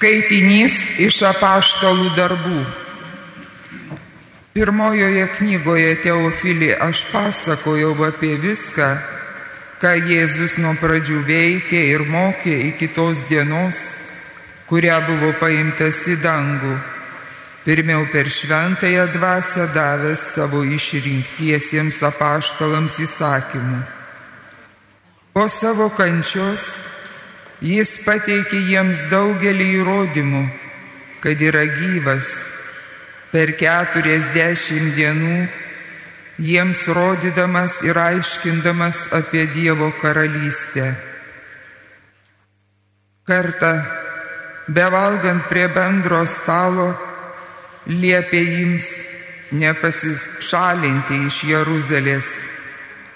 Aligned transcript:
Skaitinys 0.00 0.72
iš 0.96 1.18
apaštalų 1.28 2.06
darbų. 2.16 2.60
Pirmojoje 4.56 5.26
knygoje 5.34 5.90
Teofilį 6.00 6.70
aš 6.86 7.02
pasakojau 7.10 7.90
apie 8.08 8.30
viską, 8.40 8.88
ką 9.76 9.92
Jėzus 10.08 10.56
nuo 10.56 10.72
pradžių 10.80 11.20
veikė 11.28 11.84
ir 11.92 12.06
mokė 12.08 12.56
iki 12.70 12.88
tos 12.96 13.26
dienos, 13.28 13.76
kurią 14.72 15.02
buvo 15.04 15.34
paimtas 15.36 16.00
į 16.08 16.16
dangų. 16.24 16.80
Pirmiau 17.68 18.08
per 18.08 18.32
šventąją 18.32 19.10
dvasę 19.12 19.68
davęs 19.76 20.30
savo 20.32 20.64
išrinktiesiems 20.64 22.00
apaštalams 22.08 23.02
įsakymų. 23.04 23.82
Po 25.36 25.44
savo 25.52 25.92
kančios 25.92 26.88
jis 27.60 27.92
pateikė 28.04 28.60
jiems 28.70 29.06
daugelį 29.12 29.66
įrodymų, 29.80 30.44
kad 31.20 31.40
yra 31.44 31.66
gyvas 31.68 32.32
per 33.30 33.52
keturiasdešimt 33.60 34.94
dienų 34.96 35.48
jiems 36.40 36.86
rodydamas 36.88 37.82
ir 37.84 37.98
aiškindamas 38.00 39.10
apie 39.12 39.46
Dievo 39.52 39.92
karalystę. 40.00 40.94
Kartą, 43.28 43.84
bevalgant 44.68 45.44
prie 45.52 45.68
bendro 45.68 46.24
stalo, 46.26 46.88
liepė 47.86 48.40
jiems 48.40 48.88
nepasišalinti 49.52 51.20
iš 51.28 51.44
Jeruzalės, 51.52 52.28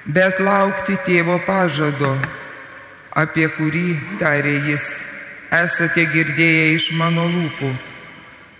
bet 0.04 0.38
laukti 0.44 0.98
tėvo 1.06 1.40
pažado, 1.46 2.12
apie 3.14 3.48
kurį 3.56 3.88
tarė 4.20 4.58
jis, 4.68 4.86
esate 5.64 6.06
girdėję 6.14 6.70
iš 6.76 6.92
mano 6.98 7.26
lūpų 7.30 7.74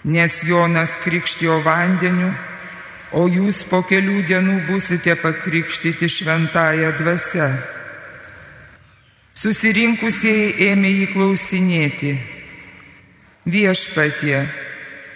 nes 0.05 0.43
Jonas 0.45 0.97
krikštijo 1.01 1.63
vandeniu, 1.65 2.29
o 3.16 3.24
jūs 3.29 3.63
po 3.71 3.80
kelių 3.88 4.21
dienų 4.29 4.57
busite 4.69 5.16
pakrikštyti 5.16 6.09
šventąją 6.13 6.93
dvasę. 6.99 7.49
Susirinkusieji 9.35 10.68
ėmė 10.68 10.91
jį 10.93 11.07
klausinėti. 11.15 12.13
Viešpatie, 13.49 14.45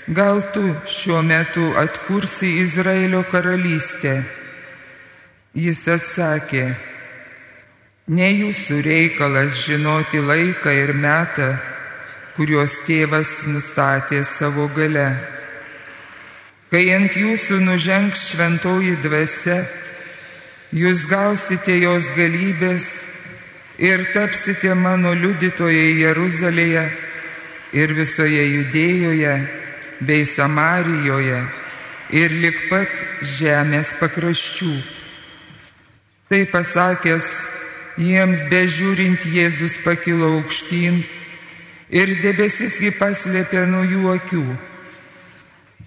gal 0.08 0.40
tu 0.52 0.64
šiuo 0.88 1.20
metu 1.24 1.72
atkursi 1.80 2.58
Izraelio 2.64 3.22
karalystę? 3.28 4.22
Jis 5.56 5.84
atsakė, 5.88 6.64
ne 8.08 8.28
jūsų 8.32 8.80
reikalas 8.84 9.58
žinoti 9.66 10.20
laiką 10.24 10.72
ir 10.72 10.94
metą, 10.96 11.48
kuriuos 12.36 12.78
tėvas 12.86 13.42
nustatė 13.50 14.22
savo 14.24 14.68
gale. 14.72 15.10
Kai 16.72 16.86
ant 16.94 17.16
jūsų 17.16 17.60
nužengs 17.64 18.28
šventoji 18.30 18.96
dvasia, 19.04 19.58
jūs 20.72 21.04
gausite 21.08 21.76
jos 21.80 22.08
galybės 22.16 22.88
ir 23.78 24.06
tapsite 24.14 24.74
mano 24.74 25.12
liudytojai 25.16 25.94
Jeruzalėje 26.00 26.84
ir 27.76 27.94
visoje 27.96 28.44
Judėjoje 28.54 29.34
bei 30.00 30.24
Samarijoje 30.24 31.42
ir 32.16 32.36
lik 32.40 32.68
pat 32.70 32.92
žemės 33.36 33.92
pakraščių. 34.00 34.72
Tai 36.28 36.42
pasakęs, 36.52 37.57
jiems 37.98 38.46
bežiūrint 38.50 39.26
Jėzus 39.26 39.78
pakilo 39.82 40.30
aukštyn 40.38 41.00
ir 41.90 42.14
debesis 42.22 42.78
jį 42.82 42.92
paslėpė 42.98 43.66
nuo 43.70 43.82
jų 43.82 44.12
akių. 44.14 44.44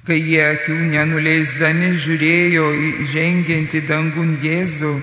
Kai 0.02 0.18
jie 0.18 0.42
akių 0.44 0.76
nenuleisdami 0.92 1.94
žiūrėjo 2.04 2.68
į 2.74 2.92
žengiantį 3.12 3.84
dangun 3.88 4.34
Jėzų, 4.42 4.96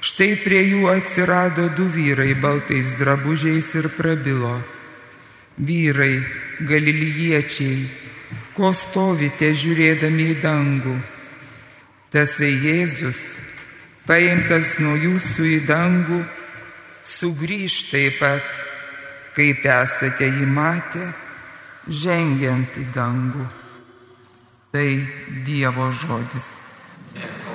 štai 0.00 0.30
prie 0.40 0.62
jų 0.72 0.88
atsirado 0.94 1.68
du 1.76 1.86
vyrai 1.92 2.32
baltais 2.34 2.94
drabužiais 2.98 3.68
ir 3.76 3.90
prabilo. 3.92 4.56
Vyrai, 5.60 6.24
galilijiečiai, 6.66 7.84
ko 8.56 8.72
stovite 8.74 9.52
žiūrėdami 9.54 10.30
į 10.32 10.38
dangų? 10.42 10.96
Tasai 12.10 12.50
Jėzus, 12.64 13.20
paimtas 14.08 14.76
nuo 14.82 14.94
jūsų 15.00 15.48
į 15.56 15.58
dangų, 15.68 16.20
sugrįž 17.04 17.78
taip 17.90 18.20
pat 18.20 18.62
kaip 19.34 19.64
esate 19.66 20.28
jį 20.30 20.46
matę, 20.48 21.08
žengiant 21.88 22.78
į 22.80 22.86
dangų. 22.94 23.48
Tai 24.74 24.88
Dievo 25.46 25.90
žodis. 25.94 26.54
Kai 27.14 27.53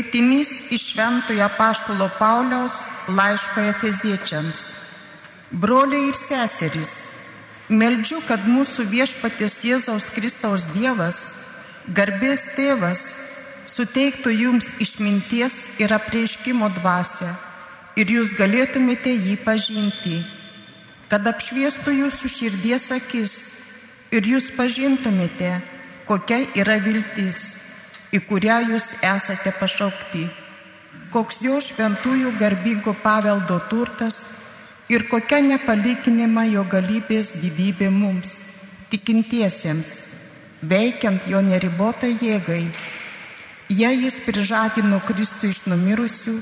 Skaitinys 0.00 0.62
iš 0.72 0.92
Šventojo 0.92 1.48
Paštalo 1.58 2.08
Pauliaus 2.18 2.72
laiško 3.08 3.60
Efeziečiams. 3.60 4.72
Broliai 5.50 6.08
ir 6.08 6.16
seserys, 6.16 7.10
meldžiu, 7.68 8.22
kad 8.24 8.48
mūsų 8.48 8.86
viešpatės 8.88 9.58
Jėzaus 9.60 10.08
Kristaus 10.14 10.64
Dievas, 10.72 11.34
garbės 11.92 12.46
tėvas, 12.56 13.04
suteiktų 13.68 14.32
jums 14.32 14.72
išminties 14.80 15.68
ir 15.76 15.92
apreiškimo 15.92 16.72
dvasę 16.80 17.28
ir 18.00 18.08
jūs 18.16 18.32
galėtumėte 18.40 19.12
jį 19.12 19.36
pažinti, 19.44 20.22
kad 21.12 21.28
apšviestų 21.28 21.98
jūsų 22.06 22.36
širdies 22.40 22.88
akis 22.96 23.40
ir 24.16 24.24
jūs 24.24 24.48
pažintumėte, 24.56 25.58
kokia 26.08 26.46
yra 26.56 26.80
viltis 26.80 27.58
į 28.10 28.20
kurią 28.26 28.58
jūs 28.72 28.92
esate 29.06 29.52
pašaukti, 29.58 30.26
koks 31.14 31.40
jo 31.46 31.58
šventųjų 31.62 32.34
garbingo 32.38 32.94
paveldo 33.02 33.58
turtas 33.70 34.22
ir 34.90 35.06
kokia 35.10 35.40
nepalikinima 35.46 36.46
jo 36.50 36.64
galybės 36.66 37.32
didybė 37.38 37.90
mums, 37.94 38.38
tikintiesiems, 38.90 40.06
veikiant 40.62 41.28
jo 41.30 41.42
neribotą 41.46 42.10
jėgai. 42.10 42.64
Jei 43.70 44.00
jis 44.02 44.16
prižadino 44.24 44.98
Kristų 45.06 45.52
iš 45.52 45.60
numirusių 45.70 46.34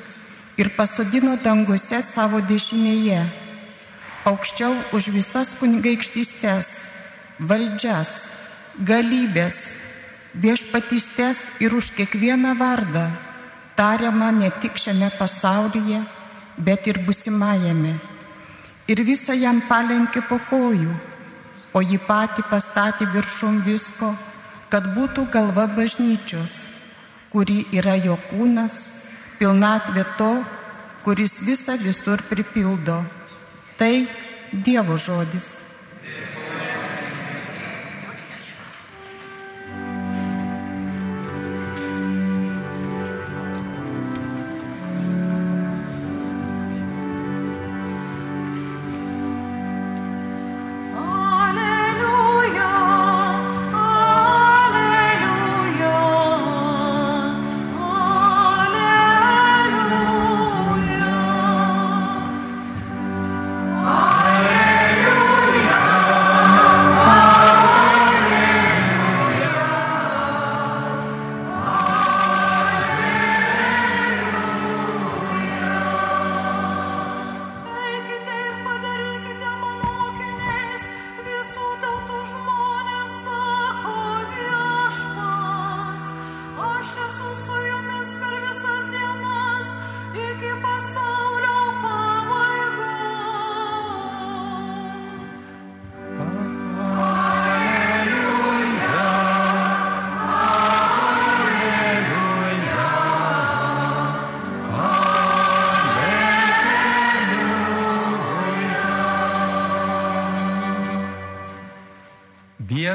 ir 0.57 0.73
pasodino 0.77 1.37
danguose 1.45 2.01
savo 2.03 2.41
dešinėje, 2.41 3.21
aukščiau 4.29 4.73
už 4.97 5.11
visas 5.13 5.53
kunigaikštystės, 5.61 6.71
valdžias, 7.39 8.25
galybės, 8.81 9.61
viešpatystės 10.35 11.41
ir 11.61 11.75
už 11.75 11.93
kiekvieną 11.97 12.55
vardą, 12.59 13.09
tariamą 13.77 14.31
ne 14.33 14.51
tik 14.61 14.77
šiame 14.77 15.11
pasaulyje, 15.19 16.03
bet 16.59 16.87
ir 16.87 17.01
busimajame. 17.07 17.95
Ir 18.89 19.05
visą 19.05 19.37
jam 19.37 19.61
palenkė 19.69 20.23
po 20.29 20.41
kojų, 20.51 20.93
o 21.77 21.81
jį 21.85 21.99
patį 22.09 22.45
pastatė 22.51 23.09
viršum 23.13 23.61
visko, 23.67 24.15
kad 24.73 24.85
būtų 24.97 25.29
galva 25.33 25.67
bažnyčios, 25.69 26.73
kuri 27.33 27.67
yra 27.73 27.97
jo 28.01 28.17
kūnas, 28.31 28.81
pilnatvė 29.39 30.05
to, 30.19 30.33
kuris 31.05 31.41
visą 31.45 31.77
visur 31.81 32.23
pripildo. 32.29 33.03
Tai 33.79 34.09
Dievo 34.53 34.97
žodis. 34.97 35.68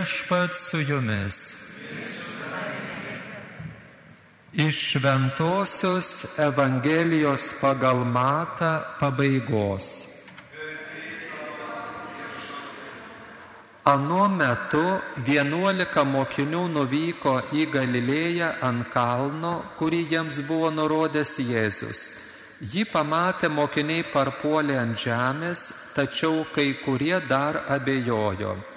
Viešpat 0.04 0.52
su 0.56 0.82
jumis. 0.82 1.56
Iš 4.54 4.92
Šventojios 4.92 6.40
Evangelijos 6.40 7.54
pagal 7.62 8.04
Matą 8.06 8.82
pabaigos. 9.00 9.88
Anuo 13.84 14.28
metu 14.28 14.84
vienuolika 15.24 16.04
mokinių 16.04 16.66
nuvyko 16.76 17.38
į 17.56 17.70
Galilėją 17.78 18.52
ant 18.60 18.92
kalno, 18.92 19.54
kurį 19.80 20.04
jiems 20.12 20.42
buvo 20.50 20.74
nurodęs 20.82 21.38
Jėzus. 21.48 22.04
Jį 22.60 22.84
pamatę 22.92 23.48
mokiniai 23.48 24.04
parpuolė 24.12 24.82
ant 24.84 25.00
žemės, 25.00 25.66
tačiau 25.96 26.44
kai 26.52 26.74
kurie 26.84 27.16
dar 27.32 27.64
abejojo. 27.80 28.73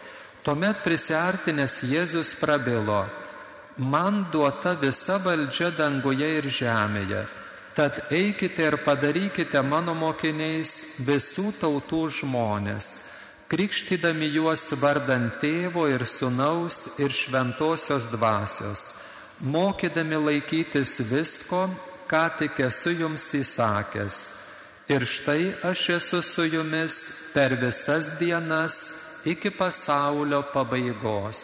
Tuomet 0.47 0.79
prisartinęs 0.85 1.81
Jėzus 1.91 2.29
prabilo, 2.39 3.01
man 3.83 4.21
duota 4.31 4.77
visa 4.79 5.17
valdžia 5.19 5.73
danguje 5.75 6.29
ir 6.39 6.47
žemėje, 6.47 7.25
tad 7.75 7.97
eikite 8.15 8.69
ir 8.69 8.77
padarykite 8.85 9.59
mano 9.67 9.97
mokiniais 9.99 11.01
visų 11.03 11.51
tautų 11.59 12.03
žmonės, 12.21 12.91
krikštydami 13.51 14.29
juos 14.37 14.69
vardant 14.79 15.35
tėvo 15.43 15.89
ir 15.91 16.07
sunaus 16.07 16.95
ir 17.03 17.11
šventosios 17.11 18.07
dvasios, 18.13 18.85
mokydami 19.43 20.21
laikytis 20.29 21.01
visko, 21.11 21.65
ką 22.07 22.23
tik 22.39 22.63
esu 22.69 22.95
jums 22.95 23.27
įsakęs. 23.35 24.21
Ir 24.95 25.03
štai 25.11 25.57
aš 25.67 25.89
esu 25.97 26.23
su 26.23 26.47
jumis 26.47 27.01
per 27.35 27.59
visas 27.59 28.13
dienas 28.23 29.06
iki 29.27 29.51
pasaulio 29.51 30.43
pabaigos. 30.53 31.41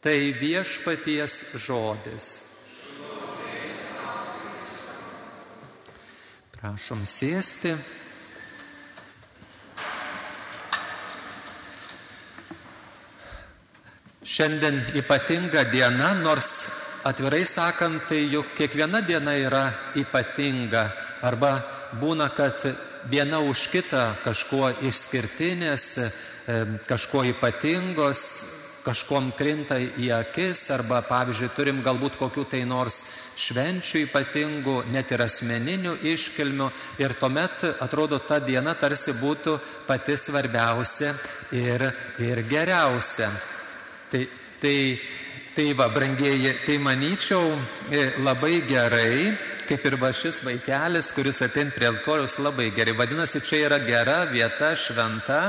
Tai 0.00 0.16
viešpaties 0.40 1.56
žodis. 1.64 2.30
Prašom 6.56 7.04
sėsti. 7.08 7.74
Šiandien 14.24 14.80
ypatinga 14.96 15.66
diena, 15.68 16.14
nors 16.16 16.50
atvirai 17.04 17.44
sakant, 17.44 18.06
tai 18.08 18.22
juk 18.32 18.54
kiekviena 18.56 19.02
diena 19.04 19.36
yra 19.36 19.64
ypatinga. 20.00 20.84
Arba 21.24 21.58
būna, 22.00 22.30
kad 22.32 22.64
viena 23.12 23.40
už 23.44 23.68
kitą 23.72 24.04
kažkuo 24.24 24.72
išskirtinės, 24.88 25.84
kažkuo 26.88 27.24
ypatingos, 27.32 28.22
kažkom 28.84 29.30
krinta 29.36 29.78
į 29.80 30.10
akis, 30.12 30.66
arba 30.74 31.00
pavyzdžiui 31.08 31.50
turim 31.56 31.80
galbūt 31.84 32.18
kokių 32.20 32.44
tai 32.52 32.62
nors 32.68 33.00
švenčių 33.40 34.04
ypatingų, 34.04 34.76
net 34.92 35.14
ir 35.14 35.24
asmeninių 35.24 35.96
iškilmių 36.12 36.68
ir 37.00 37.16
tuomet 37.20 37.64
atrodo 37.80 38.20
ta 38.20 38.38
diena 38.44 38.76
tarsi 38.76 39.16
būtų 39.16 39.56
pati 39.88 40.18
svarbiausia 40.20 41.14
ir, 41.56 41.88
ir 42.20 42.44
geriausia. 42.50 43.30
Tai, 44.12 44.26
tai, 44.60 44.76
tai 45.56 45.72
va, 45.72 45.88
brangieji, 45.88 46.52
tai 46.66 46.78
manyčiau 46.82 47.56
labai 48.20 48.60
gerai, 48.68 49.53
kaip 49.68 49.84
ir 49.86 49.96
va 50.00 50.10
šis 50.14 50.40
vaikelis, 50.44 51.10
kuris 51.16 51.42
atein 51.44 51.72
prie 51.74 51.88
altoriaus 51.90 52.38
labai 52.38 52.70
gerai. 52.74 52.96
Vadinasi, 52.96 53.42
čia 53.44 53.64
yra 53.68 53.78
gera 53.84 54.24
vieta, 54.30 54.74
šventa, 54.76 55.40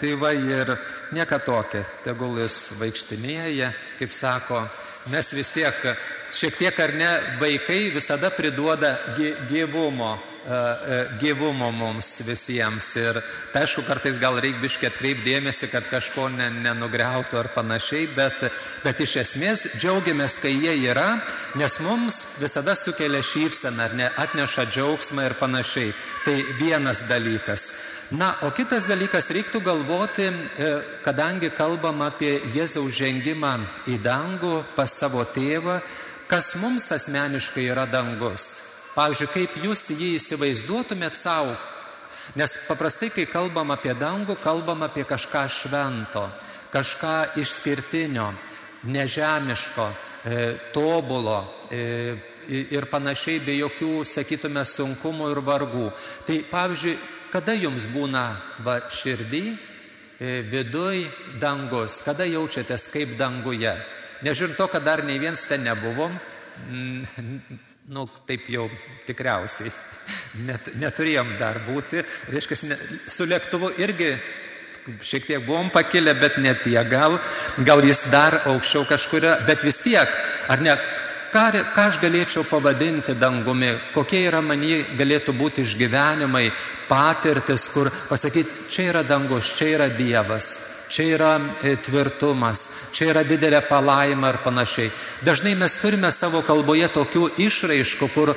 tai 0.00 0.14
va 0.20 0.32
ir 0.32 0.74
nieka 1.12 1.40
tokia, 1.44 1.84
tegul 2.04 2.38
jis 2.40 2.72
vaikštinėja, 2.80 3.72
kaip 3.98 4.14
sako, 4.16 4.64
mes 5.12 5.32
vis 5.36 5.52
tiek, 5.54 5.84
šiek 6.32 6.58
tiek 6.60 6.80
ar 6.80 6.94
ne, 6.96 7.10
vaikai 7.40 7.90
visada 7.94 8.30
priduoda 8.34 8.96
gy, 9.18 9.34
gyvumo. 9.50 10.16
E, 10.46 10.98
gyvumo 11.20 11.70
mums 11.72 12.08
visiems. 12.26 12.88
Ir 12.96 13.20
tai 13.52 13.64
aišku, 13.66 13.84
kartais 13.86 14.18
gal 14.22 14.38
reikia 14.40 14.62
biškai 14.62 14.88
atkreipdėmėsi, 14.90 15.68
kad 15.72 15.86
kažko 15.90 16.28
ne, 16.32 16.48
nenugriautų 16.64 17.38
ar 17.40 17.50
panašiai, 17.54 18.08
bet, 18.16 18.46
bet 18.84 19.02
iš 19.04 19.16
esmės 19.24 19.66
džiaugiamės, 19.76 20.38
kai 20.42 20.54
jie 20.54 20.74
yra, 20.90 21.20
nes 21.60 21.78
mums 21.84 22.22
visada 22.40 22.76
sukelia 22.78 23.22
šypseną 23.24 23.86
ar 23.88 23.96
ne, 23.98 24.10
atneša 24.24 24.68
džiaugsmą 24.70 25.28
ir 25.28 25.36
panašiai. 25.40 25.94
Tai 26.24 26.36
vienas 26.60 27.04
dalykas. 27.08 27.70
Na, 28.10 28.32
o 28.42 28.50
kitas 28.50 28.88
dalykas, 28.90 29.30
reiktų 29.30 29.60
galvoti, 29.62 30.26
e, 30.26 30.70
kadangi 31.04 31.52
kalbam 31.54 32.02
apie 32.02 32.40
Jėzaus 32.50 32.96
žengimą 32.98 33.52
į 33.86 34.00
dangų 34.02 34.64
pas 34.74 34.90
savo 34.90 35.22
tėvą, 35.22 35.78
kas 36.26 36.56
mums 36.58 36.90
asmeniškai 36.90 37.68
yra 37.70 37.86
dangus. 37.86 38.69
Pavyzdžiui, 39.00 39.28
kaip 39.32 39.54
jūs 39.64 39.86
jį 39.96 40.08
įsivaizduotumėt 40.18 41.16
savo. 41.16 41.54
Nes 42.36 42.52
paprastai, 42.66 43.08
kai 43.08 43.24
kalbam 43.24 43.70
apie 43.72 43.94
dangų, 43.96 44.34
kalbam 44.44 44.84
apie 44.84 45.06
kažką 45.08 45.46
švento, 45.48 46.26
kažką 46.68 47.14
išskirtinio, 47.40 48.26
nežemiško, 48.92 49.86
e, 49.88 50.42
tobulo 50.74 51.38
e, 51.72 51.80
ir 52.76 52.86
panašiai 52.92 53.40
be 53.46 53.54
jokių, 53.56 54.04
sakytume, 54.04 54.66
sunkumų 54.68 55.30
ir 55.32 55.40
vargų. 55.48 55.86
Tai 56.28 56.36
pavyzdžiui, 56.52 56.94
kada 57.32 57.56
jums 57.56 57.88
būna 57.88 58.26
va 58.66 58.82
širdį, 58.84 59.42
e, 59.48 60.36
viduj 60.44 61.06
dangus, 61.40 62.02
kada 62.04 62.28
jaučiatės 62.28 62.90
kaip 62.92 63.16
danguje. 63.16 63.72
Nežiūrint 64.28 64.60
to, 64.60 64.68
kad 64.68 64.84
dar 64.84 65.06
nei 65.08 65.16
viens 65.16 65.48
ten 65.48 65.64
nebuvom, 65.64 66.20
nu, 67.88 68.08
taip 68.26 68.48
jau 68.50 68.68
tikriausiai. 69.06 69.72
Net, 70.46 70.72
neturėjom 70.78 71.34
dar 71.38 71.60
būti. 71.66 72.02
Reiškia, 72.32 72.56
ne, 72.68 72.78
su 73.10 73.26
lėktuvu 73.28 73.72
irgi 73.82 74.14
šiek 75.04 75.26
tiek 75.26 75.44
buvom 75.46 75.70
pakilę, 75.70 76.14
bet 76.18 76.38
net 76.42 76.64
tie 76.64 76.80
gal, 76.88 77.18
gal 77.66 77.84
jis 77.84 78.06
dar 78.10 78.40
aukščiau 78.50 78.86
kažkur, 78.88 79.26
bet 79.46 79.62
vis 79.62 79.78
tiek, 79.84 80.08
ar 80.50 80.62
ne, 80.64 80.74
ką, 81.34 81.44
ką 81.74 81.84
aš 81.92 82.00
galėčiau 82.02 82.46
pavadinti 82.48 83.14
dangumi, 83.18 83.74
kokie 83.94 84.24
yra 84.26 84.40
manie 84.42 84.80
galėtų 84.98 85.36
būti 85.36 85.66
išgyvenimai, 85.66 86.48
patirtis, 86.88 87.68
kur 87.70 87.92
pasakyti, 88.08 88.66
čia 88.72 88.88
yra 88.94 89.06
dangus, 89.06 89.52
čia 89.58 89.74
yra 89.76 89.90
Dievas 89.94 90.69
čia 90.90 91.06
yra 91.14 91.32
e, 91.62 91.76
tvirtumas, 91.78 92.90
čia 92.92 93.12
yra 93.14 93.24
didelė 93.24 93.62
palaima 93.68 94.34
ir 94.34 94.40
panašiai. 94.44 94.90
Dažnai 95.24 95.54
mes 95.58 95.78
turime 95.80 96.10
savo 96.12 96.42
kalboje 96.46 96.90
tokių 96.98 97.30
išraiškų, 97.46 98.12
kur 98.14 98.34
e, 98.34 98.36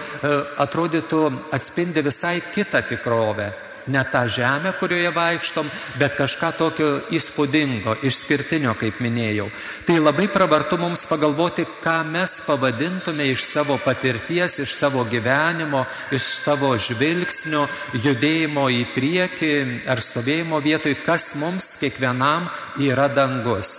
atrodytų 0.64 1.24
atspindi 1.58 2.06
visai 2.06 2.38
kitą 2.54 2.86
tikrovę 2.88 3.52
ne 3.88 4.04
tą 4.06 4.28
žemę, 4.28 4.74
kurioje 4.80 5.12
vaikštom, 5.12 5.70
bet 6.00 6.16
kažką 6.16 6.52
tokio 6.58 6.90
įspūdingo, 7.12 7.98
išskirtinio, 8.06 8.76
kaip 8.80 9.00
minėjau. 9.04 9.50
Tai 9.88 9.98
labai 10.00 10.28
pravartu 10.32 10.78
mums 10.80 11.06
pagalvoti, 11.10 11.66
ką 11.84 11.98
mes 12.08 12.40
pavadintume 12.48 13.28
iš 13.32 13.46
savo 13.48 13.78
patirties, 13.84 14.60
iš 14.64 14.76
savo 14.80 15.04
gyvenimo, 15.10 15.86
iš 16.12 16.28
savo 16.44 16.74
žvilgsnio, 16.78 17.66
judėjimo 18.04 18.70
į 18.72 18.86
priekį 18.96 19.56
ar 19.90 20.02
stovėjimo 20.02 20.62
vietoj, 20.64 20.96
kas 21.06 21.34
mums 21.42 21.76
kiekvienam 21.82 22.48
yra 22.80 23.10
dangus. 23.12 23.74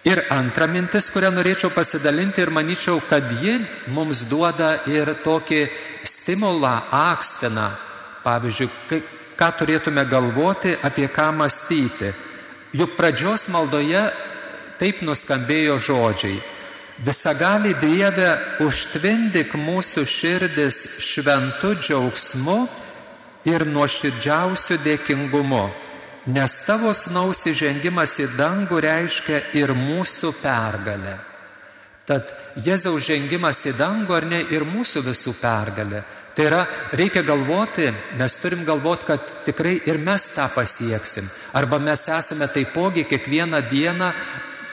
Ir 0.00 0.22
antra 0.32 0.64
mintis, 0.64 1.10
kurią 1.12 1.28
norėčiau 1.34 1.68
pasidalinti 1.76 2.40
ir 2.40 2.50
manyčiau, 2.50 3.02
kad 3.04 3.26
ji 3.42 3.58
mums 3.92 4.24
duoda 4.30 4.78
ir 4.88 5.12
tokį 5.20 5.66
stimulą, 6.08 6.72
akstiną 6.88 7.68
Pavyzdžiui, 8.24 9.00
ką 9.38 9.48
turėtume 9.58 10.04
galvoti, 10.08 10.74
apie 10.82 11.08
ką 11.08 11.30
mąstyti. 11.32 12.12
Juk 12.76 12.94
pradžios 12.98 13.48
maldoje 13.50 14.02
taip 14.78 15.02
nuskambėjo 15.02 15.78
žodžiai. 15.80 16.40
Visagali 17.00 17.72
Dieve, 17.80 18.34
užtvindik 18.60 19.54
mūsų 19.56 20.04
širdis 20.04 20.82
šventu 21.00 21.72
džiaugsmu 21.80 22.58
ir 23.48 23.64
nuoširdžiausiu 23.64 24.76
dėkingumu, 24.84 25.62
nes 26.28 26.58
tavo 26.66 26.92
snaus 26.92 27.46
įžengimas 27.48 28.18
į 28.20 28.28
dangų 28.36 28.82
reiškia 28.84 29.40
ir 29.56 29.72
mūsų 29.72 30.34
pergalę. 30.42 31.16
Tad 32.04 32.34
Jėzaus 32.60 33.06
žengimas 33.06 33.64
į 33.70 33.76
dangų 33.78 34.16
ar 34.16 34.26
ne 34.28 34.40
ir 34.52 34.66
mūsų 34.68 35.04
visų 35.06 35.36
pergalė. 35.40 36.02
Tai 36.40 36.46
yra, 36.46 36.66
reikia 36.96 37.20
galvoti, 37.20 37.90
mes 38.16 38.34
turim 38.40 38.62
galvoti, 38.64 39.04
kad 39.04 39.24
tikrai 39.44 39.74
ir 39.84 39.98
mes 40.00 40.24
tą 40.32 40.46
pasieksim. 40.54 41.28
Arba 41.52 41.76
mes 41.78 42.06
esame 42.08 42.48
taipogi 42.48 43.04
kiekvieną 43.04 43.60
dieną 43.68 44.08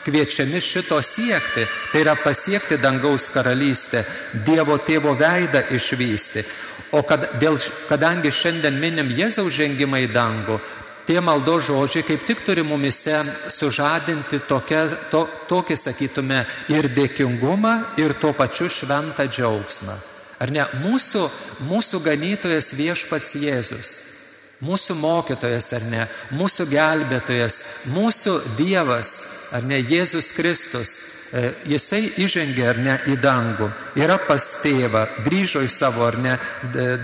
kviečiami 0.05 0.62
šito 0.63 1.01
siekti. 1.03 1.67
Tai 1.91 2.05
yra 2.05 2.15
pasiekti 2.15 2.79
dangaus 2.79 3.27
karalystę, 3.36 4.05
Dievo 4.47 4.79
tėvo 4.79 5.12
veidą 5.19 5.65
išvysti. 5.75 6.47
O 6.95 7.03
kad, 7.03 7.33
dėl, 7.36 7.59
kadangi 7.91 8.31
šiandien 8.31 8.79
minim 8.79 9.12
Jėzaus 9.12 9.51
žengimą 9.59 10.05
į 10.07 10.12
dangų, 10.15 10.62
tie 11.03 11.19
maldo 11.19 11.59
žodžiai 11.59 12.07
kaip 12.07 12.24
tik 12.24 12.47
turi 12.47 12.63
mumise 12.63 13.25
sužadinti 13.51 14.39
tokia, 14.47 14.88
to, 15.12 15.27
tokį, 15.51 15.75
sakytume, 15.75 16.45
ir 16.71 16.88
dėkingumą, 16.95 17.97
ir 18.00 18.15
tuo 18.15 18.31
pačiu 18.31 18.71
šventą 18.71 19.27
džiaugsmą. 19.27 20.15
Ar 20.44 20.53
ne? 20.53 20.67
Mūsų, 20.84 21.24
mūsų 21.70 22.01
ganytojas 22.06 22.74
viešpats 22.77 23.34
Jėzus, 23.41 23.96
mūsų 24.65 24.98
mokytojas 24.98 25.72
ar 25.77 25.86
ne, 25.91 26.06
mūsų 26.38 26.67
gelbėtojas, 26.72 27.62
mūsų 27.94 28.38
Dievas 28.58 29.13
ar 29.53 29.65
ne, 29.65 29.79
Jėzus 29.82 30.32
Kristus, 30.36 30.96
e, 31.34 31.51
jisai 31.70 32.03
įžengė 32.24 32.65
ar 32.70 32.82
ne 32.82 32.96
į 33.13 33.17
dangų, 33.22 33.70
yra 34.00 34.17
pas 34.27 34.50
tėvą, 34.63 35.06
grįžo 35.25 35.63
į 35.65 35.72
savo 35.72 36.06
ar 36.08 36.17
ne 36.22 36.38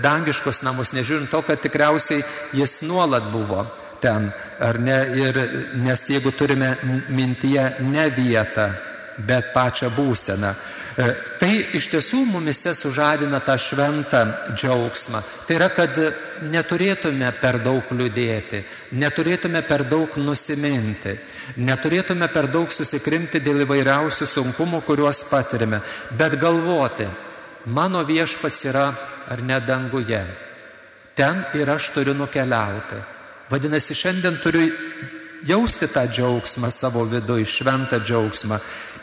dangiškus 0.02 0.62
namus, 0.66 0.94
nežiūrint 0.96 1.30
to, 1.30 1.42
kad 1.46 1.62
tikriausiai 1.62 2.24
jis 2.54 2.82
nuolat 2.86 3.30
buvo 3.32 3.64
ten, 4.04 4.28
ar 4.60 4.78
ne, 4.78 4.98
ir, 5.16 5.38
nes 5.80 6.08
jeigu 6.10 6.34
turime 6.36 6.74
mintyje 7.08 7.70
ne 7.86 8.08
vietą, 8.12 8.68
bet 9.18 9.52
pačią 9.54 9.92
būseną. 9.94 10.50
E, 10.94 11.06
tai 11.42 11.54
iš 11.74 11.88
tiesų 11.90 12.20
mumise 12.28 12.70
sužadina 12.78 13.40
tą 13.42 13.56
šventą 13.58 14.20
džiaugsmą. 14.54 15.22
Tai 15.46 15.56
yra, 15.56 15.66
kad 15.74 15.96
neturėtume 16.46 17.32
per 17.40 17.58
daug 17.64 17.88
liūdėti, 17.90 18.60
neturėtume 18.94 19.64
per 19.66 19.82
daug 19.90 20.14
nusiminti, 20.22 21.16
neturėtume 21.56 22.28
per 22.30 22.46
daug 22.52 22.70
susikrimti 22.70 23.42
dėl 23.42 23.64
įvairiausių 23.64 24.28
sunkumų, 24.36 24.84
kuriuos 24.86 25.24
patirime, 25.32 25.82
bet 26.14 26.38
galvoti, 26.38 27.08
mano 27.66 28.04
viešpats 28.06 28.64
yra 28.70 28.86
ar 29.34 29.42
ne 29.42 29.58
danguje. 29.66 30.22
Ten 31.14 31.42
ir 31.58 31.74
aš 31.74 31.90
turiu 31.94 32.14
nukeliauti. 32.14 33.02
Vadinasi, 33.50 33.94
šiandien 33.98 34.38
turiu 34.42 34.70
jausti 35.46 35.90
tą 35.90 36.06
džiaugsmą 36.06 36.70
savo 36.70 37.04
viduje, 37.04 37.44
šventą 37.44 37.98
džiaugsmą 37.98 38.58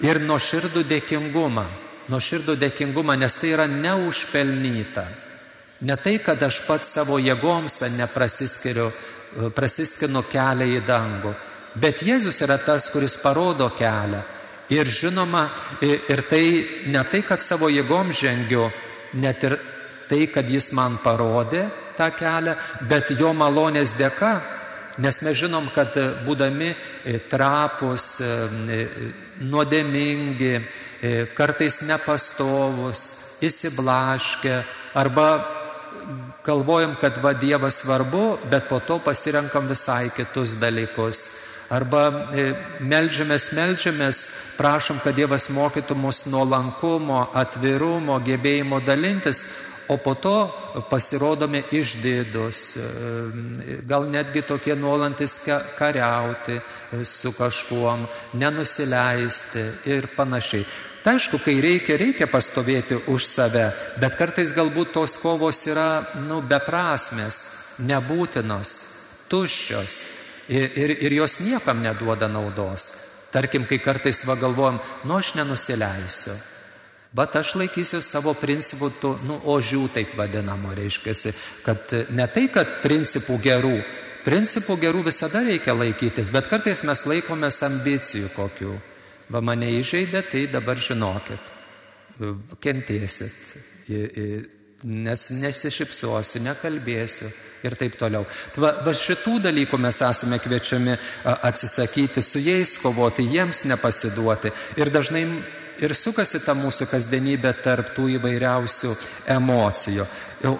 ir 0.05 0.21
nuoširdų 0.25 0.83
dėkingumą. 0.89 1.65
Nuoširdų 2.11 2.57
dėkingumą, 2.59 3.15
nes 3.19 3.37
tai 3.39 3.53
yra 3.53 3.67
neužpelnyta. 3.69 5.05
Ne 5.81 5.95
tai, 5.97 6.17
kad 6.21 6.41
aš 6.43 6.61
pats 6.67 6.91
savo 6.93 7.17
jėgoms 7.21 7.79
neprasiskiriu, 7.95 8.89
prasiskinu 9.55 10.21
kelią 10.29 10.67
į 10.75 10.81
dangų, 10.85 11.31
bet 11.81 12.03
Jėzus 12.05 12.41
yra 12.43 12.59
tas, 12.61 12.89
kuris 12.93 13.15
parodo 13.21 13.71
kelią. 13.77 14.21
Ir 14.71 14.87
žinoma, 14.87 15.49
ir 15.83 16.21
tai 16.29 16.43
ne 16.87 17.01
tai, 17.11 17.23
kad 17.27 17.41
savo 17.43 17.67
jėgom 17.67 18.13
žengiu, 18.15 18.69
net 19.19 19.43
ir 19.43 19.57
tai, 20.07 20.27
kad 20.31 20.47
jis 20.47 20.71
man 20.75 20.99
parodė 21.03 21.65
tą 21.97 22.07
kelią, 22.15 22.55
bet 22.87 23.11
jo 23.19 23.33
malonės 23.35 23.95
dėka 23.99 24.60
Nes 24.97 25.21
mes 25.21 25.37
žinom, 25.37 25.69
kad 25.75 25.95
e, 25.95 26.07
būdami 26.25 26.71
e, 26.71 27.19
trapus, 27.31 28.19
e, 28.19 28.81
nuodėmingi, 29.41 30.53
kartais 31.33 31.79
nepastovus, 31.87 32.99
įsiblaškę 33.41 34.59
arba 35.01 35.25
galvojam, 36.45 36.93
kad 37.01 37.17
va 37.23 37.31
Dievas 37.33 37.79
svarbu, 37.81 38.37
bet 38.51 38.67
po 38.69 38.77
to 38.85 38.99
pasirenkam 39.01 39.65
visai 39.65 40.11
kitus 40.13 40.53
dalykus. 40.61 41.23
Arba 41.73 42.03
melžiamės, 42.85 43.49
melžiamės, 43.57 44.21
prašom, 44.59 45.01
kad 45.01 45.17
Dievas 45.17 45.49
mokytų 45.49 45.97
mus 45.97 46.27
nuolankumo, 46.29 47.31
atvirumo, 47.33 48.19
gebėjimo 48.21 48.83
dalintis, 48.85 49.41
o 49.91 49.97
po 49.97 50.13
to 50.15 50.35
pasirodome 50.89 51.63
išdidus, 51.71 52.61
gal 53.83 54.07
netgi 54.07 54.41
tokie 54.47 54.75
nuolantis 54.75 55.41
kariauti 55.77 56.59
su 57.03 57.33
kažkuom, 57.35 58.05
nenusileisti 58.39 59.65
ir 59.91 60.07
panašiai. 60.15 60.63
Tai 61.03 61.15
aišku, 61.17 61.39
kai 61.41 61.55
reikia, 61.63 61.97
reikia 61.97 62.27
pastovėti 62.29 62.99
už 63.09 63.25
save, 63.25 63.71
bet 63.99 64.15
kartais 64.19 64.53
galbūt 64.53 64.93
tos 64.93 65.17
kovos 65.17 65.63
yra, 65.65 66.03
nu, 66.27 66.43
beprasmės, 66.45 67.39
nebūtinos, 67.81 68.73
tuščios 69.31 69.95
ir, 70.47 70.69
ir, 70.77 70.93
ir 71.07 71.17
jos 71.23 71.39
niekam 71.41 71.81
neduoda 71.81 72.29
naudos. 72.29 72.91
Tarkim, 73.33 73.65
kai 73.65 73.79
kartais 73.81 74.21
va 74.27 74.37
galvojam, 74.37 74.77
nu 75.07 75.17
aš 75.17 75.33
nenusileisiu. 75.39 76.37
Bet 77.11 77.35
aš 77.35 77.57
laikysiu 77.59 77.99
savo 77.99 78.31
principų, 78.39 78.87
tų, 79.01 79.09
nu, 79.27 79.35
ožių 79.51 79.89
taip 79.91 80.13
vadinamo, 80.15 80.71
reiškia, 80.77 81.33
kad 81.65 81.91
ne 82.15 82.27
tai, 82.31 82.45
kad 82.53 82.77
principų 82.85 83.35
gerų, 83.43 83.73
principų 84.23 84.77
gerų 84.79 85.03
visada 85.09 85.41
reikia 85.43 85.75
laikytis, 85.75 86.31
bet 86.31 86.47
kartais 86.47 86.85
mes 86.87 87.03
laikomės 87.09 87.59
ambicijų 87.67 88.31
kokių. 88.37 88.77
Va 89.31 89.43
mane 89.43 89.69
įžeidė, 89.79 90.23
tai 90.27 90.45
dabar 90.51 90.79
žinokit, 90.79 91.51
kentėsit, 92.63 93.37
nes 94.83 95.27
nesišypsosiu, 95.35 96.41
nekalbėsiu 96.47 97.29
ir 97.63 97.75
taip 97.79 97.95
toliau. 97.99 98.25
Va, 98.55 98.73
va 98.85 98.93
šitų 98.97 99.37
dalykų 99.45 99.79
mes 99.79 100.01
esame 100.03 100.39
kviečiami 100.41 100.95
atsisakyti, 101.27 102.23
su 102.23 102.41
jais 102.43 102.77
kovoti, 102.81 103.27
jiems 103.35 103.65
nepasiduoti. 103.69 104.51
Ir 104.79 104.91
dažnai 104.91 105.25
ir 105.81 105.95
sukasi 105.97 106.41
ta 106.45 106.53
mūsų 106.57 106.87
kasdienybė 106.91 107.53
tarp 107.63 107.93
tų 107.95 108.07
įvairiausių 108.17 108.91
emocijų. 109.35 110.05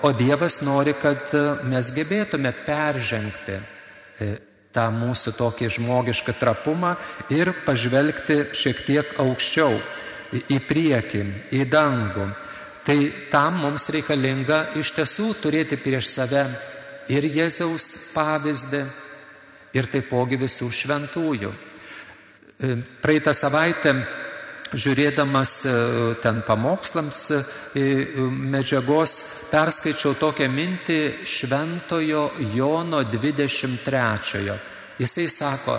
O 0.06 0.12
Dievas 0.14 0.60
nori, 0.66 0.94
kad 0.98 1.34
e, 1.34 1.42
mes 1.70 1.90
gebėtume 1.94 2.52
peržengti 2.66 3.58
e, 3.58 4.32
tą 4.74 4.88
mūsų 4.94 5.34
tokį 5.38 5.70
žmogišką 5.78 6.36
trapumą 6.38 6.94
ir 7.34 7.54
pažvelgti 7.66 8.52
šiek 8.58 8.86
tiek 8.86 9.16
aukščiau, 9.22 9.80
į 10.32 10.60
priekį, 10.64 11.24
į 11.60 11.66
dangų. 11.68 12.30
Tai 12.86 12.98
tam 13.34 13.60
mums 13.66 13.90
reikalinga 13.94 14.72
iš 14.80 14.94
tiesų 14.96 15.34
turėti 15.42 15.78
prieš 15.78 16.08
save 16.14 16.46
ir 17.12 17.28
Jėzaus 17.28 18.14
pavyzdį, 18.16 18.86
ir 19.76 19.90
taipogi 19.92 20.40
visų 20.40 20.70
šventųjų. 20.72 21.52
E, 21.52 22.76
praeitą 23.02 23.34
savaitę 23.36 23.96
žiūrėdamas 24.72 25.54
e, 25.66 25.74
ten 26.24 26.42
pamokslams 26.48 27.22
e, 27.32 27.42
medžiagos, 28.32 29.16
perskaičiau 29.52 30.16
tokią 30.20 30.48
mintį 30.52 31.00
Šventojo 31.28 32.30
Jono 32.56 33.04
23. 33.04 34.56
Jisai 35.02 35.28
sako, 35.32 35.78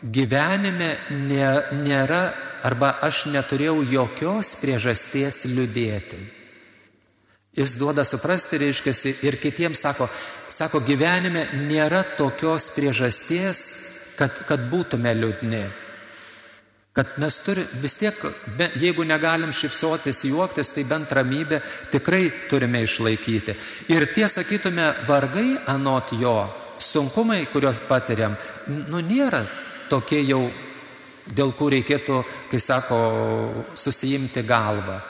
gyvenime 0.00 0.94
nėra 1.12 2.22
arba 2.64 2.94
aš 3.04 3.26
neturėjau 3.34 3.82
jokios 3.90 4.54
priežasties 4.62 5.44
liūdėti. 5.52 6.22
Jis 7.54 7.76
duoda 7.78 8.02
suprasti, 8.02 8.58
reiškia, 8.58 8.94
ir 9.28 9.36
kitiems 9.38 9.84
sako, 9.84 10.08
sako, 10.50 10.80
gyvenime 10.82 11.44
nėra 11.68 12.02
tokios 12.18 12.72
priežasties, 12.74 13.60
kad, 14.18 14.40
kad 14.48 14.64
būtume 14.72 15.12
liūdni. 15.14 15.83
Kad 16.94 17.16
mes 17.18 17.36
turime 17.42 17.80
vis 17.82 17.96
tiek, 17.98 18.18
be, 18.54 18.68
jeigu 18.78 19.02
negalim 19.02 19.50
šipsotis, 19.50 20.20
juoktis, 20.28 20.68
tai 20.70 20.84
bent 20.86 21.10
ramybę 21.12 21.58
tikrai 21.90 22.28
turime 22.50 22.84
išlaikyti. 22.86 23.56
Ir 23.90 24.06
tie, 24.14 24.28
sakytume, 24.30 24.92
vargai 25.08 25.56
anot 25.72 26.12
jo, 26.20 26.36
sunkumai, 26.78 27.40
kuriuos 27.50 27.82
patiriam, 27.88 28.36
nu 28.70 29.02
nėra 29.02 29.42
tokie 29.90 30.22
jau, 30.22 30.44
dėl 31.26 31.50
kurių 31.58 31.80
reikėtų, 31.80 32.20
kai 32.52 32.62
sako, 32.62 33.00
susijimti 33.74 34.46
galvą. 34.46 35.00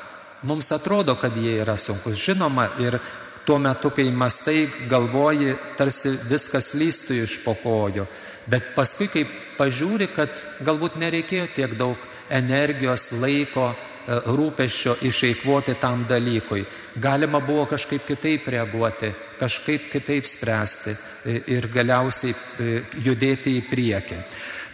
Mums 0.49 0.73
atrodo, 0.73 1.19
kad 1.21 1.37
jie 1.37 1.59
yra 1.61 1.77
sunkus. 1.77 2.17
Žinoma, 2.17 2.71
ir 2.81 2.97
tuo 3.45 3.59
metu, 3.61 3.93
kai 3.93 4.09
mastai, 4.09 4.71
galvoji, 4.89 5.53
tarsi 5.77 6.17
viskas 6.31 6.73
lystų 6.81 7.21
iš 7.27 7.43
pokojų. 7.45 8.09
Bet 8.49 8.73
paskui, 8.77 9.09
kai 9.13 9.29
pažiūri, 9.59 10.09
kad 10.15 10.31
galbūt 10.65 10.99
nereikėjo 11.01 11.49
tiek 11.55 11.77
daug 11.79 12.01
energijos, 12.31 13.11
laiko, 13.21 13.71
e, 13.71 14.19
rūpeščio 14.27 14.97
išeikvoti 15.09 15.77
tam 15.81 16.05
dalykui. 16.09 16.65
Galima 17.01 17.41
buvo 17.41 17.67
kažkaip 17.71 18.07
kitaip 18.07 18.49
reaguoti, 18.49 19.13
kažkaip 19.39 19.89
kitaip 19.93 20.27
spręsti 20.27 20.95
e, 20.95 21.41
ir 21.57 21.69
galiausiai 21.73 22.35
e, 22.35 22.83
judėti 23.05 23.59
į 23.59 23.65
priekį. 23.71 24.21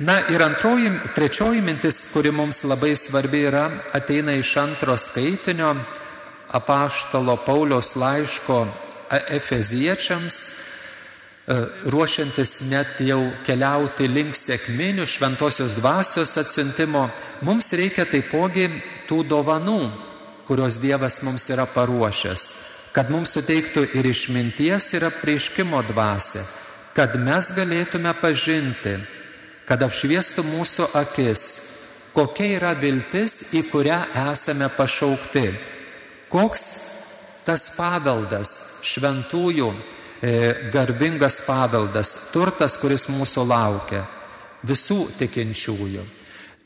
Na 0.07 0.21
ir 0.33 0.43
antroji, 0.43 0.91
trečioji 1.15 1.61
mintis, 1.61 2.07
kuri 2.13 2.33
mums 2.33 2.63
labai 2.65 2.95
svarbi 2.97 3.45
yra, 3.51 3.67
ateina 3.93 4.33
iš 4.33 4.57
antro 4.63 4.97
skaitinio 4.97 5.75
apaštalo 6.57 7.37
Paulios 7.47 7.95
laiško 7.97 8.65
Efeziečiams 9.11 10.70
ruošiantis 11.85 12.61
net 12.71 13.01
jau 13.03 13.21
keliauti 13.47 14.07
link 14.09 14.37
sėkminių 14.39 15.07
šventosios 15.09 15.75
dvasios 15.79 16.37
atsiuntimo, 16.39 17.09
mums 17.47 17.73
reikia 17.75 18.07
taipogi 18.07 18.69
tų 19.09 19.25
dovanų, 19.27 19.81
kurios 20.47 20.79
Dievas 20.83 21.21
mums 21.27 21.49
yra 21.51 21.67
paruošęs, 21.67 22.45
kad 22.95 23.11
mums 23.11 23.35
suteiktų 23.35 23.89
ir 23.99 24.07
išminties, 24.13 24.93
ir 24.95 25.09
apreiškimo 25.11 25.83
dvasę, 25.91 26.45
kad 26.95 27.19
mes 27.19 27.51
galėtume 27.57 28.15
pažinti, 28.23 28.99
kad 29.67 29.83
apšviestų 29.87 30.47
mūsų 30.47 30.91
akis, 31.03 31.45
kokia 32.15 32.51
yra 32.59 32.75
viltis, 32.79 33.55
į 33.59 33.67
kurią 33.71 34.03
esame 34.31 34.71
pašaukti, 34.77 35.49
koks 36.31 36.67
tas 37.47 37.73
paveldas 37.75 38.83
šventųjų 38.87 39.71
E, 39.75 40.00
garbingas 40.73 41.41
paveldas, 41.47 42.31
turtas, 42.33 42.77
kuris 42.81 43.09
mūsų 43.09 43.45
laukia, 43.49 44.05
visų 44.67 45.07
tikinčiųjų. 45.19 46.05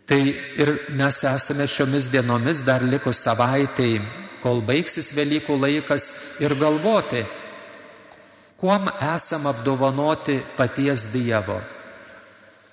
Tai 0.04 0.20
ir 0.60 0.72
mes 0.98 1.22
esame 1.24 1.66
šiomis 1.70 2.10
dienomis 2.12 2.60
dar 2.66 2.82
likus 2.84 3.22
savaitai, 3.24 4.02
kol 4.42 4.60
baigsis 4.60 5.14
Velykų 5.16 5.56
laikas 5.56 6.10
ir 6.44 6.52
galvoti, 6.60 7.22
kuom 8.60 8.90
esam 9.14 9.46
apdovanoti 9.48 10.42
paties 10.58 11.06
Dievo. 11.14 11.56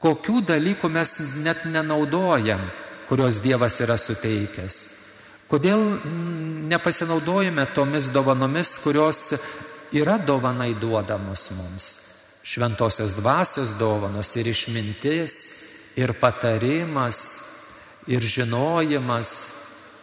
Kokių 0.01 0.41
dalykų 0.49 0.89
mes 0.89 1.13
net 1.45 1.63
nenaudojam, 1.69 2.65
kuriuos 3.07 3.39
Dievas 3.43 3.77
yra 3.85 3.95
suteikęs. 4.01 4.81
Kodėl 5.51 5.81
nepasinaudojame 6.71 7.67
tomis 7.75 8.09
dovanomis, 8.11 8.77
kurios 8.83 9.35
yra 9.93 10.17
dovanai 10.17 10.73
duodamos 10.79 11.49
mums. 11.57 11.87
Šventosios 12.43 13.13
dvasios 13.15 13.77
dovanos 13.77 14.35
ir 14.35 14.47
išmintis, 14.47 15.35
ir 15.95 16.13
patarimas, 16.13 17.19
ir 18.07 18.21
žinojimas, 18.21 19.31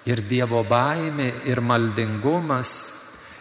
ir 0.07 0.23
Dievo 0.29 0.63
baimė, 0.65 1.33
ir 1.51 1.61
maldingumas, 1.61 2.75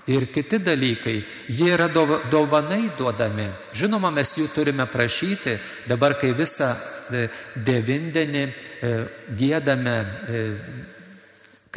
ir 0.08 0.28
kiti 0.32 0.60
dalykai. 0.64 1.18
Jie 1.48 1.72
yra 1.76 1.88
dovanai 2.32 2.90
duodami. 2.98 3.48
Žinoma, 3.76 4.12
mes 4.12 4.34
jų 4.40 4.48
turime 4.54 4.88
prašyti. 4.90 5.58
Dabar, 5.88 6.18
kai 6.20 6.34
visą 6.36 6.72
e, 6.74 7.28
devindenį 7.56 8.44
e, 8.44 8.94
gėdame 9.38 9.98
e, 9.98 10.44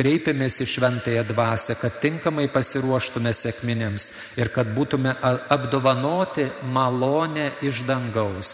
Kreipiamės 0.01 0.63
į 0.65 0.67
šventąją 0.71 1.27
dvasę, 1.29 1.75
kad 1.77 1.99
tinkamai 2.01 2.47
pasiruoštume 2.49 3.35
sėkminėms 3.37 4.07
ir 4.41 4.49
kad 4.55 4.71
būtume 4.73 5.13
apdovanoti 5.53 6.47
malonę 6.73 7.51
iš 7.69 7.83
dangaus. 7.85 8.53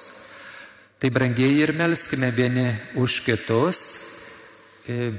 Tai 0.98 1.12
brangiai 1.14 1.60
ir 1.60 1.70
melskime 1.76 2.32
vieni 2.34 2.66
už 2.98 3.20
kitus, 3.22 3.84
e, 4.90 5.12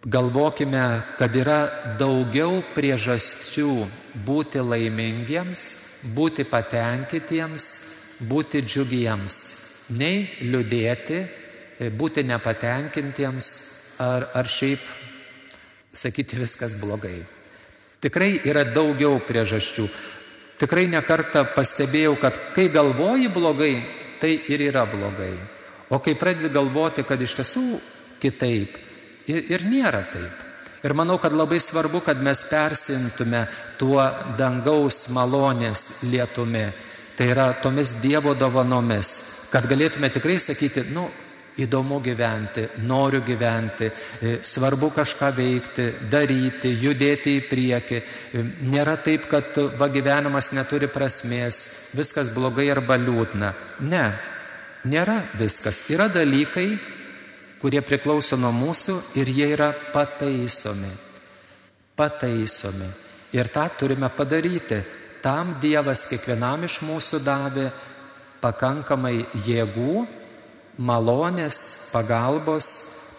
galvokime, 0.00 1.02
kad 1.18 1.36
yra 1.36 1.60
daugiau 2.00 2.62
priežasčių 2.72 3.76
būti 4.24 4.64
laimingiems, 4.64 5.66
būti 6.16 6.48
patenkytiems, 6.48 7.68
būti 8.24 8.64
džiugiems, 8.64 9.36
nei 10.00 10.30
liūdėti, 10.40 11.24
e, 11.76 11.90
būti 11.92 12.24
nepatenkintiems 12.24 13.54
ar, 14.00 14.30
ar 14.32 14.48
šiaip 14.48 15.03
sakyti 15.94 16.38
viskas 16.38 16.76
blogai. 16.80 17.22
Tikrai 18.04 18.42
yra 18.44 18.66
daugiau 18.68 19.16
priežasčių. 19.24 19.88
Tikrai 20.60 20.84
nekartą 20.92 21.46
pastebėjau, 21.54 22.14
kad 22.20 22.36
kai 22.54 22.68
galvoji 22.72 23.30
blogai, 23.32 23.74
tai 24.20 24.36
ir 24.52 24.62
yra 24.68 24.84
blogai. 24.86 25.32
O 25.90 25.98
kai 26.04 26.14
pradedi 26.18 26.52
galvoti, 26.52 27.04
kad 27.06 27.20
iš 27.22 27.36
tiesų 27.40 27.66
kitaip, 28.22 28.76
ir, 29.30 29.46
ir 29.50 29.66
nėra 29.68 30.04
taip. 30.12 30.44
Ir 30.84 30.92
manau, 30.92 31.16
kad 31.16 31.32
labai 31.32 31.58
svarbu, 31.64 32.02
kad 32.04 32.20
mes 32.20 32.42
persimtume 32.44 33.46
tuo 33.80 34.04
dangaus 34.36 35.06
malonės 35.16 36.04
lietumi. 36.10 36.66
Tai 37.16 37.28
yra 37.30 37.46
tomis 37.62 37.94
Dievo 38.02 38.34
dovanomis, 38.34 39.10
kad 39.52 39.68
galėtume 39.70 40.10
tikrai 40.12 40.36
sakyti, 40.42 40.82
nu, 40.92 41.06
įdomu 41.56 42.00
gyventi, 42.02 42.68
noriu 42.82 43.20
gyventi, 43.22 43.90
e, 44.20 44.38
svarbu 44.42 44.90
kažką 44.90 45.30
veikti, 45.36 45.86
daryti, 46.10 46.72
judėti 46.82 47.36
į 47.38 47.44
priekį. 47.48 48.00
E, 48.32 48.42
nėra 48.66 48.96
taip, 49.02 49.28
kad 49.30 49.54
va 49.78 49.88
gyvenimas 49.88 50.50
neturi 50.52 50.88
prasmės, 50.90 51.92
viskas 51.94 52.32
blogai 52.34 52.70
arba 52.70 52.98
liūdna. 52.98 53.52
Ne, 53.80 54.04
nėra 54.84 55.20
viskas. 55.38 55.84
Yra 55.90 56.08
dalykai, 56.08 56.68
kurie 57.62 57.80
priklauso 57.80 58.36
nuo 58.36 58.52
mūsų 58.52 58.98
ir 59.20 59.30
jie 59.30 59.48
yra 59.54 59.70
pataisomi. 59.92 60.90
Pataisomi. 61.96 62.90
Ir 63.34 63.48
tą 63.54 63.68
turime 63.78 64.10
padaryti. 64.10 64.82
Tam 65.22 65.56
Dievas 65.62 66.04
kiekvienam 66.10 66.66
iš 66.66 66.82
mūsų 66.84 67.22
davė 67.24 67.70
pakankamai 68.42 69.24
jėgų, 69.46 70.04
malonės, 70.78 71.90
pagalbos 71.92 72.70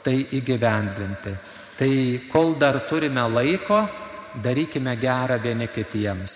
tai 0.03 0.19
įgyvendinti. 0.37 1.35
Tai 1.75 1.91
kol 2.31 2.55
dar 2.59 2.79
turime 2.89 3.23
laiko, 3.27 3.81
darykime 4.43 4.95
gerą 4.99 5.39
vieni 5.43 5.67
kitiems, 5.67 6.35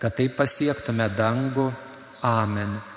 kad 0.00 0.16
tai 0.16 0.28
pasiektume 0.28 1.08
dangų. 1.16 1.68
Amen. 2.22 2.87